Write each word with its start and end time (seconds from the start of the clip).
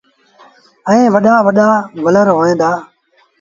ائيٚݩ 0.89 1.11
وڏآ 1.13 1.33
وڏآ 1.45 1.67
ولر 2.05 2.27
هوئين 2.35 2.55
دآ۔ 2.61 2.69